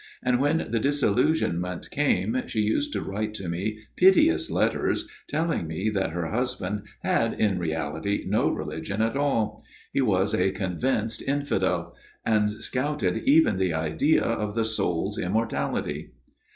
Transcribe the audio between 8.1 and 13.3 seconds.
no religion at all. He was a convinced infidel; and scouted